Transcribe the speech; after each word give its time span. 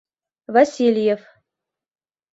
Васильев... 0.55 1.21